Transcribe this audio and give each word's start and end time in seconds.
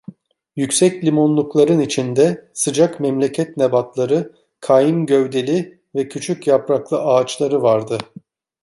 Yüksek 0.55 1.03
limonlukların 1.05 1.79
içinde 1.79 2.49
sıcak 2.53 2.99
memleket 2.99 3.57
nebatları, 3.57 4.31
kaim 4.59 5.05
gövdeli 5.05 5.81
ve 5.95 6.07
küçük 6.07 6.47
yapraklı 6.47 7.03
ağaçları 7.03 7.61
vardı. 7.61 7.97